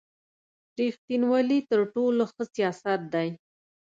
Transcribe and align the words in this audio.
رېښتینوالي 0.77 1.59
تر 1.69 1.79
ټولو 1.93 2.23
ښه 2.33 2.43
سیاست 2.55 3.01
دی. 3.13 3.29